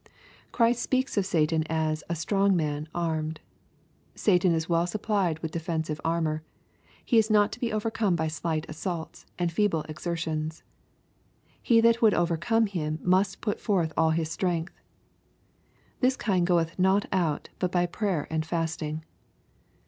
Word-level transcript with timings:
Christ 0.51 0.81
speaks 0.81 1.15
of 1.15 1.27
Satan 1.27 1.63
as 1.69 2.03
a" 2.09 2.15
strong 2.23 2.55
man, 2.55 2.89
armed." 2.91 3.39
Satan 4.15 4.51
is 4.51 4.67
well 4.67 4.87
supplied 4.87 5.37
with 5.43 5.51
defensive 5.51 6.01
armor. 6.03 6.41
He 7.05 7.19
is 7.19 7.29
not 7.29 7.51
to 7.51 7.59
be 7.59 7.71
overcome 7.71 8.15
by 8.15 8.27
slight 8.27 8.65
assaults, 8.67 9.27
and 9.37 9.51
feeble 9.51 9.83
exertions. 9.87 10.63
He 11.61 11.81
that 11.81 12.01
would 12.01 12.15
overcome 12.15 12.65
him 12.65 12.97
must 13.03 13.41
put 13.41 13.59
forth 13.59 13.93
all 13.95 14.09
his 14.09 14.31
strength. 14.31 14.73
"This 15.99 16.17
kind 16.17 16.47
goeth 16.47 16.79
not 16.79 17.05
out 17.11 17.49
but 17.59 17.71
by 17.71 17.85
prayer 17.85 18.25
and 18.31 18.43
fasting." 18.43 19.05